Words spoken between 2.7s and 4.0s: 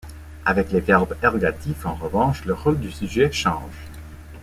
du sujet change.